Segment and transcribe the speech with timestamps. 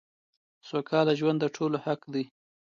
[0.69, 2.23] سوکاله ژوند دټولو حق دی.